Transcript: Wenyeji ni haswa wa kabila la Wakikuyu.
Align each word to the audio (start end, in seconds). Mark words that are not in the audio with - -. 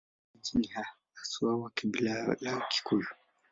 Wenyeji 0.33 0.57
ni 0.59 0.71
haswa 1.13 1.55
wa 1.57 1.69
kabila 1.69 2.37
la 2.41 2.55
Wakikuyu. 2.55 3.07